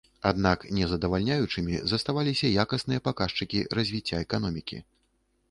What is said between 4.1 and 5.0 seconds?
эканомікі.